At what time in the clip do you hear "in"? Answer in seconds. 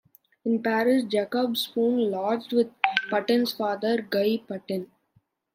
0.45-0.63